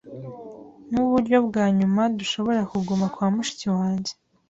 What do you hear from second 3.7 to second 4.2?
wanjye.